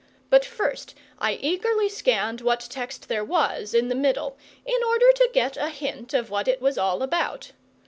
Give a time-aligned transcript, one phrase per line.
[0.31, 4.35] But first I eagerly scanned what text there was in the middle,
[4.65, 7.51] in order to get a hint of what it was all about.